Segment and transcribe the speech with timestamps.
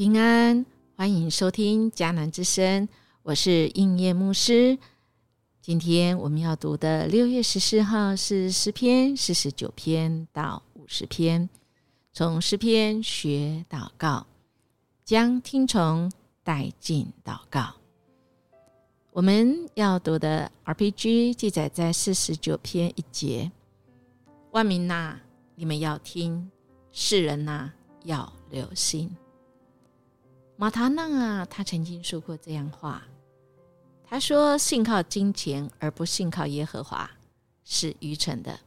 [0.00, 0.64] 平安，
[0.96, 2.88] 欢迎收听迦南之声，
[3.22, 4.78] 我是应业牧师。
[5.60, 11.50] 今天我们要读的六月十四号是诗篇四十九篇到五十篇，
[12.14, 14.26] 从诗篇学祷告，
[15.04, 16.10] 将听从
[16.42, 17.74] 带进祷告。
[19.12, 23.52] 我们要读的 RPG 记载在四十九篇一节。
[24.52, 25.18] 万民呐，
[25.56, 26.48] 你们要听；
[26.90, 27.70] 世人呐，
[28.04, 29.14] 要留心。
[30.60, 33.02] 马塔纳啊，他曾经说过这样话。
[34.04, 37.10] 他说：“信靠金钱而不信靠耶和华，
[37.64, 38.60] 是愚蠢的。”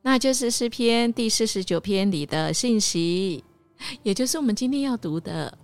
[0.00, 3.44] 那就是诗篇第四十九篇里的信息，
[4.02, 5.58] 也就是我们今天要读的。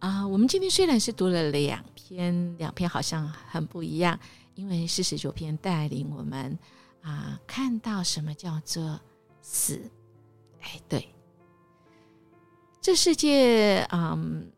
[0.00, 4.18] 啊，我们今天虽然是读了两篇，两篇好像很不一样，
[4.56, 6.58] 因为四十九篇带领我们
[7.02, 9.00] 啊，看到什么叫做
[9.40, 9.80] 死。
[10.60, 11.08] 哎，对，
[12.86, 14.48] 这世界嗯，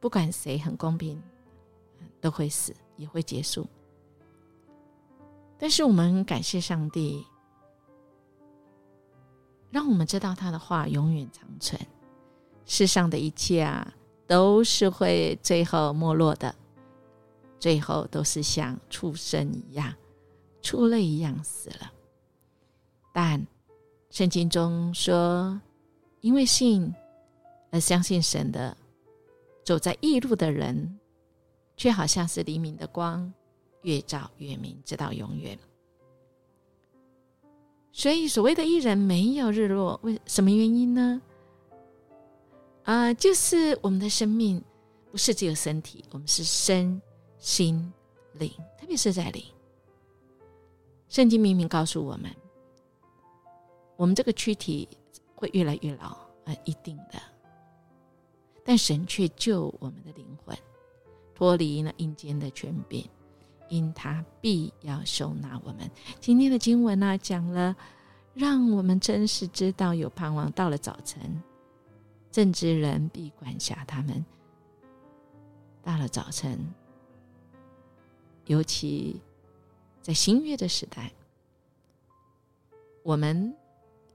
[0.00, 1.22] 不管谁很公平，
[2.20, 3.64] 都会死，也会结束。
[5.56, 7.24] 但是我们感谢上帝，
[9.70, 11.80] 让我们知道他的话永远长存。
[12.66, 13.94] 世上的一切啊。
[14.26, 16.52] 都是会最后没落的，
[17.60, 19.94] 最后都是像畜生一样、
[20.62, 21.92] 畜类一样死了。
[23.12, 23.46] 但
[24.10, 25.60] 圣经中说，
[26.22, 26.92] 因为信
[27.72, 28.76] 而相信神的，
[29.64, 31.00] 走在异路的人，
[31.76, 33.32] 却好像是黎明的光，
[33.80, 35.58] 越照越明，直到永远。
[37.90, 41.20] 所以，所谓的艺人没有日落，为什么原因呢？
[42.84, 44.62] 啊，就是我们的生命
[45.10, 47.00] 不是只有身体，我们是身
[47.38, 47.92] 心
[48.34, 49.42] 灵，特别是在灵。
[51.08, 52.30] 圣经明明告诉我们，
[53.96, 54.88] 我们这个躯体
[55.34, 56.08] 会越来越老，
[56.44, 57.31] 啊，一定的。
[58.64, 60.56] 但神却救我们的灵魂，
[61.34, 63.08] 脱离了阴间的权柄，
[63.68, 65.90] 因他必要收纳我们。
[66.20, 67.74] 今天的经文呢，讲了，
[68.34, 71.42] 让我们真实知道有盼望，到了早晨。
[72.30, 74.24] 正直人必管辖他们。
[75.82, 76.58] 到了早晨，
[78.46, 79.20] 尤其
[80.00, 81.12] 在新约的时代，
[83.02, 83.54] 我们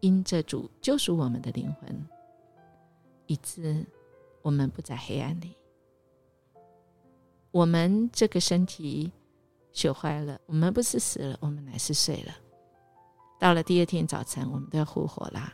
[0.00, 2.06] 因着主救赎我们的灵魂，
[3.26, 3.84] 以致
[4.44, 5.56] 我们不在黑暗里。
[7.50, 9.10] 我们这个身体
[9.72, 12.32] 朽坏了，我们不是死了，我们乃是睡了。
[13.40, 15.50] 到了第二天早晨，我们都要复活啦。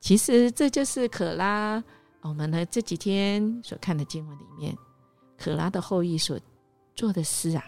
[0.00, 1.82] 其实这就是可拉，
[2.22, 4.76] 我们呢这几天所看的经文里面，
[5.38, 6.36] 可拉的后裔所
[6.96, 7.64] 做的诗啊，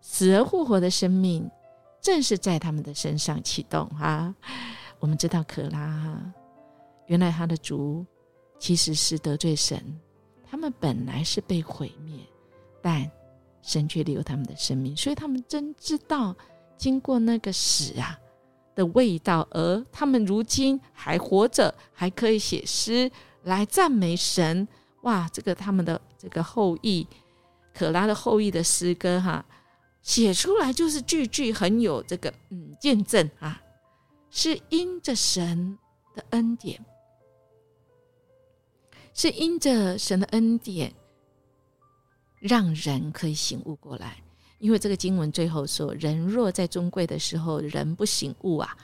[0.00, 1.50] 死而复活的生命，
[2.00, 4.32] 正是在他们的身上启动哈。
[5.00, 6.34] 我们知道可拉哈，
[7.06, 8.04] 原来他的族
[8.58, 9.82] 其实是得罪神，
[10.48, 12.18] 他们本来是被毁灭，
[12.82, 13.10] 但
[13.62, 16.34] 神却留他们的生命，所以他们真知道
[16.76, 18.18] 经过那个死啊。
[18.74, 23.10] 的味道，而他们如今还活着，还可以写诗
[23.44, 24.68] 来赞美神。
[25.00, 27.06] 哇，这个他们的这个后裔，
[27.72, 29.42] 可拉的后裔的诗歌，哈，
[30.02, 33.62] 写出来就是句句很有这个嗯见证啊，
[34.28, 35.78] 是因着神
[36.14, 36.78] 的恩典，
[39.16, 40.92] 是因着神的恩典，
[42.38, 44.22] 让人可以醒悟过来。
[44.58, 48.76] 因为这个经文最后说：“人若在尊贵的时候，人不醒悟啊，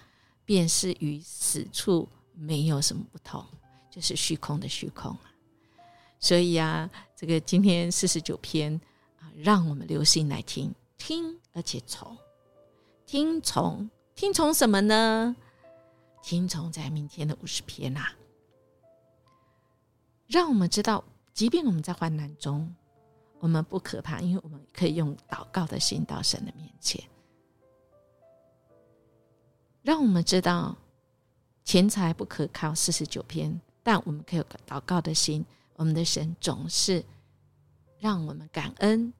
[0.47, 3.45] 便是与死处没有什么不同，
[3.91, 5.31] 就是虚空的虚空啊。”
[6.19, 8.81] 所以啊，这个今天四十九篇
[9.21, 12.17] 啊，让我们留心来听听，而且从
[13.05, 15.37] 听从听从什么呢？
[16.23, 18.15] 听从在明天的五十篇啊，
[20.33, 22.75] 让我们知道，即便我们在患难中。
[23.39, 27.03] 我们不可怕，因为我们可以用祷告的心到神的面前，
[29.83, 30.77] 让我们知道
[31.65, 32.73] 钱财不可靠。
[32.73, 35.45] 四十九篇，但我们可以有祷告的心。
[35.75, 37.05] 我们的神总是
[37.99, 39.13] 让我们感恩，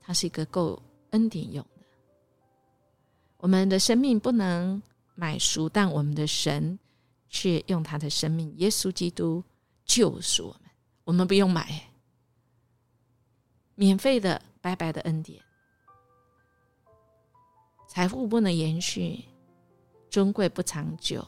[0.00, 1.86] 他是一个够恩典用的。
[3.36, 4.82] 我们的生命不能
[5.14, 6.78] 买赎，但我们的神
[7.28, 9.44] 却用他的生命，耶稣基督
[9.92, 10.70] 救赎我们。
[11.04, 11.68] 我们不用买。
[13.74, 15.42] 免费的、白白的恩典，
[17.88, 19.24] 财富不能延续，
[20.08, 21.26] 尊贵不长久，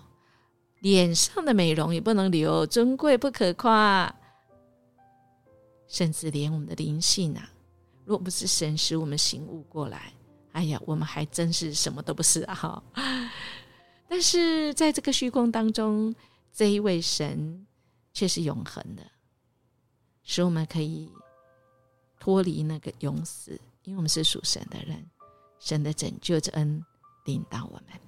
[0.80, 4.14] 脸上的美容也不能留，尊贵不可夸，
[5.88, 7.50] 甚至连我们的灵性啊，
[8.04, 10.12] 若不是神使我们醒悟过来，
[10.52, 12.82] 哎呀，我们还真是什么都不是啊！
[14.06, 16.14] 但是在这个虚空当中，
[16.52, 17.66] 这一位神
[18.14, 19.02] 却是永恒的，
[20.22, 21.10] 使我们可以
[22.18, 25.04] 脱离那个永死，因为我们是属神的人，
[25.58, 26.82] 神的拯救之恩
[27.26, 28.00] 领导我们。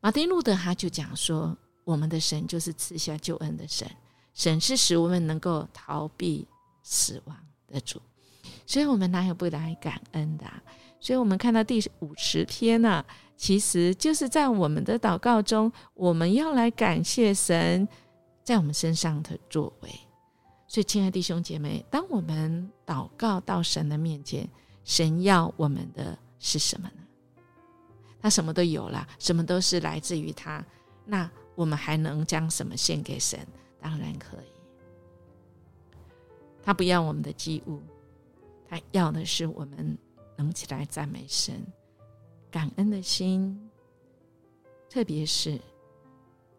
[0.00, 3.90] 马丁路德他就讲说，我们的神就是赐下救恩的神，
[4.34, 6.46] 神是使我们能够逃避
[6.82, 7.36] 死亡
[7.66, 8.00] 的主，
[8.66, 10.44] 所以我们哪有不来感恩的？
[11.00, 13.04] 所以我们看到第五十篇呢，
[13.36, 17.86] 其实就是在我们的祷告中，我们要来感谢神
[18.46, 19.90] 在我们身上的作为。
[20.68, 24.48] 所以，亲爱弟兄姐妹，当我们祷告到神的面前，
[24.84, 27.02] 神要我们的是什么呢？
[28.20, 30.64] 他什么都有了，什么都是来自于他。
[31.04, 33.44] 那我们还能将什么献给神？
[33.80, 34.46] 当然可以。
[36.62, 37.82] 他不要我们的祭物，
[38.68, 39.98] 他要的是我们。
[40.38, 41.66] 能起来赞美神，
[42.50, 43.58] 感恩的心，
[44.86, 45.58] 特别是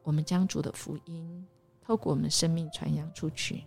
[0.02, 1.48] 我们将主的福音
[1.88, 3.64] 透过我们生命传扬出去，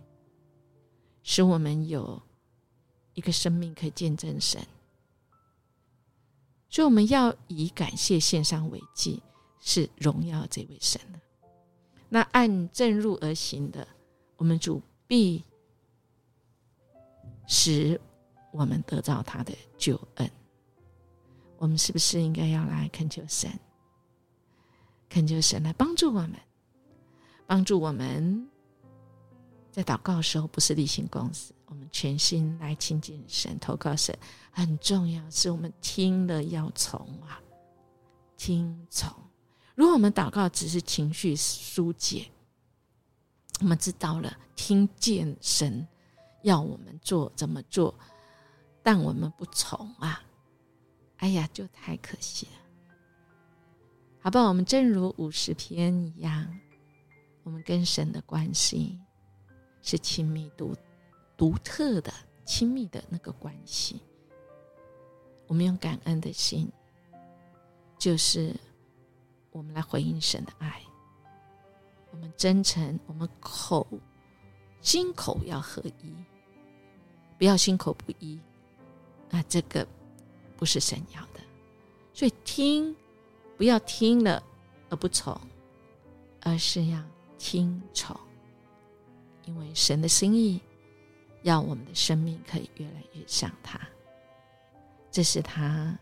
[1.23, 2.21] 使我们有
[3.15, 4.61] 一个生命可以见证神。
[6.69, 9.23] 所以我们要以感谢献上为祭，
[9.59, 11.19] 是荣耀这位神的。
[12.09, 13.87] 那按正入而行的，
[14.37, 15.43] 我们主必
[17.47, 17.99] 使。
[18.53, 20.29] 我们得到他的救恩，
[21.57, 23.49] 我们是不是应该要来恳求神？
[25.07, 26.33] 恳求神来帮助我们，
[27.51, 28.47] 帮助我们
[29.73, 34.17] 在祷告的时候不是例行公事，我们全心来亲近神、投靠神。
[34.51, 37.41] 很重要是我们听了要从啊，
[38.37, 39.13] 听从。
[39.75, 42.25] 如果我们祷告只是情绪疏解，
[43.59, 45.85] 我们知道了听见神
[46.43, 47.93] 要我们做怎么做。
[48.81, 50.23] 但我们不从啊，
[51.17, 52.53] 哎呀，就太可惜了。
[54.21, 56.47] 好吧，我们正如五十篇一样，
[57.43, 58.99] 我们跟神的关系
[59.81, 60.75] 是亲密独
[61.35, 62.13] 独特的、
[62.45, 64.01] 亲密的那个关系。
[65.47, 66.71] 我们用感恩的心，
[67.97, 68.55] 就是
[69.51, 70.81] 我们来回应神的爱。
[72.11, 73.87] 我们真诚，我们口
[74.81, 76.13] 心口要合一，
[77.37, 78.39] 不要心口不一。
[79.31, 79.87] 啊这个
[80.57, 81.39] 不是神要的，
[82.13, 82.93] 所以听
[83.55, 84.43] 不要听了
[84.89, 85.39] 而不从，
[86.41, 87.01] 而是要
[87.43, 88.15] 听从，
[89.45, 90.61] 因为神的心意
[91.41, 93.79] 要我们的生命可以越来越像他，
[95.09, 95.97] 这是他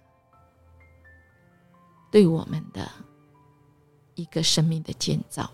[2.12, 2.92] 对我们的
[4.16, 5.50] 一个生命的建造，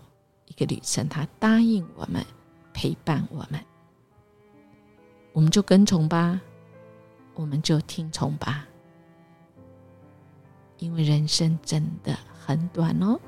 [0.46, 1.08] 一个旅程。
[1.08, 2.26] 他答应我们
[2.74, 3.64] 陪伴我们，
[5.32, 6.40] 我们就跟从吧。
[7.34, 8.66] 我们就听从吧，
[10.78, 13.20] 因为人生真的很短哦。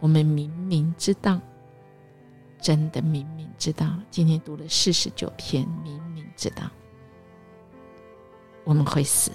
[0.00, 1.38] 我们明明知道，
[2.60, 6.70] 真的明明知道，今天读了四十九篇，明明知道
[8.64, 9.30] 我们会死。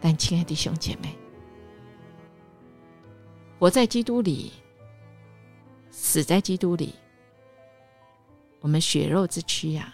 [0.00, 1.14] 但亲爱的弟兄姐妹，
[3.58, 4.50] 活在基督里，
[5.90, 6.94] 死在基督里。
[8.60, 9.92] 我们血肉之躯呀，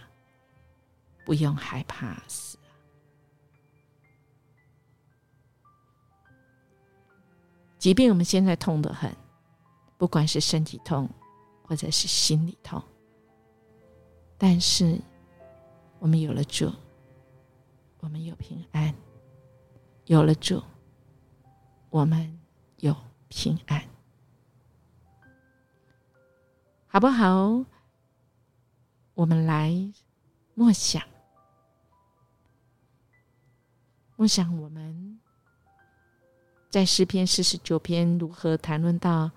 [1.25, 2.57] 不用害怕死。
[7.87, 9.17] 即便我们现在痛得很，
[9.97, 11.09] 不管是身体痛
[11.63, 12.83] 或者是心里痛，
[14.37, 15.01] 但是
[16.01, 16.69] 我们有了主，
[18.01, 18.93] 我们有平安；
[20.07, 20.61] 有了主，
[21.89, 22.41] 我们
[22.79, 22.93] 有
[23.29, 23.81] 平安，
[26.89, 27.65] 好不好？
[29.15, 29.73] 我们来
[30.55, 31.01] 默想，
[34.17, 35.16] 默想我们
[36.77, 39.31] 在诗篇四十九篇如何谈论到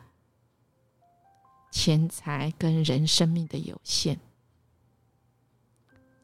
[1.71, 4.19] 钱财跟人生命的有限。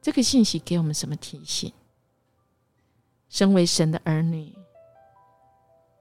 [0.01, 1.71] 这个信息给我们什么提醒？
[3.29, 4.53] 身为神的儿女，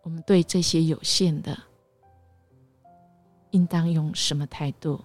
[0.03, 1.57] 我们对这些有限的，
[3.53, 5.01] 应当用什么态度？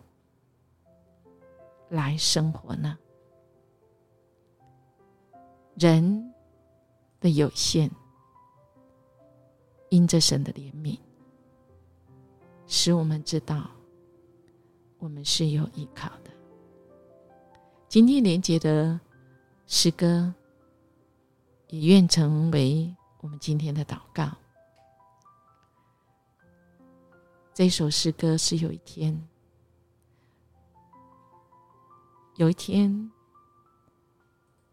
[1.89, 2.97] 来生活呢？
[5.75, 6.33] 人
[7.19, 7.91] 的有限，
[9.89, 10.98] 因着神的怜悯，
[12.67, 13.69] 使我们知道
[14.98, 16.31] 我们是有依靠的。
[17.88, 19.00] 今天连接的
[19.65, 20.34] 诗歌，
[21.69, 24.29] 也愿成为我们今天的祷告。
[27.53, 29.27] 这首诗歌是有一天。
[32.36, 33.12] 有一天，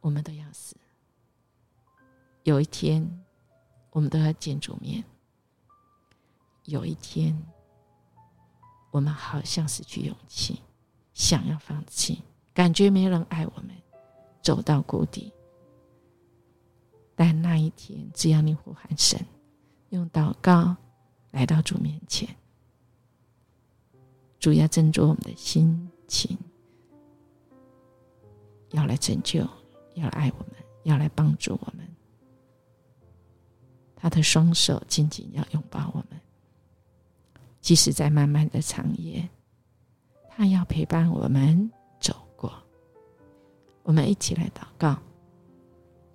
[0.01, 0.77] 我们都要死；
[2.45, 3.25] 有一天，
[3.97, 5.03] 我们都要见主面；
[6.65, 7.35] 有一天，
[8.91, 10.61] 我们好像失去勇气，
[11.15, 12.23] 想要放弃，
[12.53, 13.71] 感觉没人爱我们，
[14.43, 15.33] 走到谷底。
[17.15, 19.19] 但那一天，只要你呼喊神，
[19.89, 20.77] 用祷告
[21.31, 22.29] 来到主面前，
[24.39, 26.37] 主要斟酌我们的心情，
[28.73, 29.41] 要来拯救，
[29.95, 31.96] 要来爱我们，要来帮助我们。
[34.07, 36.21] 他的双手紧紧要拥抱我们，
[37.61, 39.29] 即使在漫漫的长夜，
[40.31, 42.53] 他要陪伴我们走过。
[43.83, 44.97] 我们一起来祷告。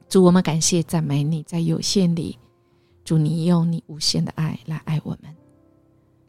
[0.08, 2.40] 主，我们感谢赞美你，在有限里，
[3.04, 5.36] 主你用你无限的爱来爱我们，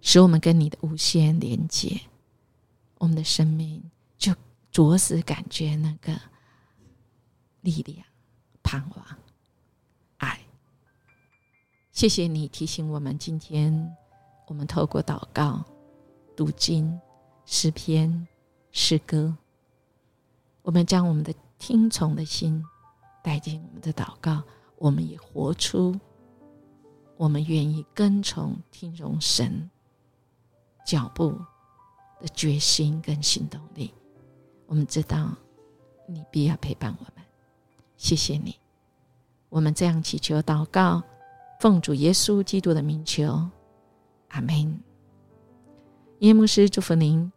[0.00, 2.00] 使我们跟你的无限连接，
[2.98, 3.80] 我们的生命
[4.18, 4.34] 就
[4.72, 6.12] 着实感觉那个
[7.60, 8.04] 力量、
[8.64, 9.06] 盼望、
[11.92, 13.96] 谢谢你提醒我们，今天
[14.46, 15.62] 我们透过祷告、
[16.34, 16.98] 读经、
[17.44, 18.26] 诗篇、
[18.72, 19.36] 诗歌，
[20.62, 22.64] 我们将我们的听从的心。
[23.24, 24.42] 带进我们的祷告，
[24.78, 25.96] 我们也活出
[27.16, 29.70] 我们愿意跟从听从神
[30.84, 31.38] 脚步
[32.20, 33.94] 的决心跟行动力。
[34.66, 35.30] 我们知道
[36.08, 37.24] 你必要陪伴我们，
[37.96, 38.56] 谢谢你。
[39.48, 41.00] 我们这样祈求祷告，
[41.62, 43.48] 奉主耶稣基督的名求，
[44.30, 44.80] 阿门。
[46.18, 47.30] 耶牧师祝福您。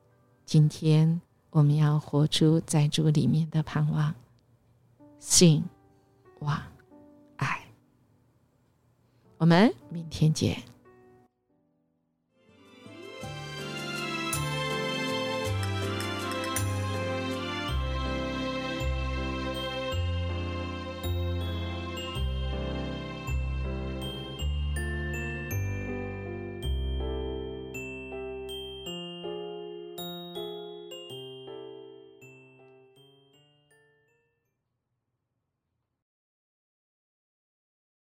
[0.48, 4.16] 今天我们要活出在主里面的盼望，
[5.20, 5.64] 信。
[6.40, 6.60] 望，
[7.36, 7.68] 爱！
[9.38, 10.75] 我们明天见。